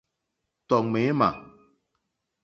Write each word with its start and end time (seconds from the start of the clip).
Tɔ̀ 0.67 0.81
ŋměmà. 0.83 1.29